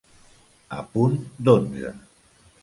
[0.77, 1.19] A punt
[1.49, 1.93] d'onze.